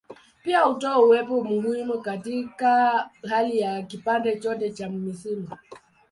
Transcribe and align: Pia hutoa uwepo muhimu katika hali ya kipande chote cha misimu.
Pia 0.43 0.59
hutoa 0.63 0.99
uwepo 1.05 1.43
muhimu 1.43 2.01
katika 2.01 3.09
hali 3.29 3.59
ya 3.59 3.81
kipande 3.81 4.39
chote 4.39 4.69
cha 4.71 4.89
misimu. 4.89 5.49